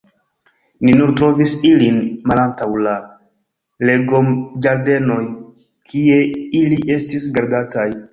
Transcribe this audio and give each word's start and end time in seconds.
Ni 0.87 0.93
nur 0.99 1.11
trovis 1.17 1.51
ilin 1.71 1.99
malantaŭ 2.31 2.67
la 2.87 2.93
legomĝardenoj, 3.89 5.19
kie 5.93 6.17
ili 6.63 6.81
estis 6.97 7.29
gardataj. 7.37 7.87